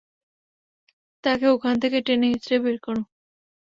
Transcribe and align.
তাকে 1.23 1.45
ওখান 1.47 1.75
থেকে 1.83 1.97
টেনে 2.05 2.27
হিঁচড়ে 2.31 2.57
বের 2.63 2.77
করো। 2.85 3.01